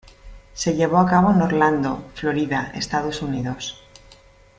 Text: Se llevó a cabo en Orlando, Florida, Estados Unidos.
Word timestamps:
Se 0.55 0.73
llevó 0.73 0.97
a 0.97 1.05
cabo 1.05 1.29
en 1.31 1.43
Orlando, 1.43 2.09
Florida, 2.15 2.71
Estados 2.73 3.21
Unidos. 3.21 3.83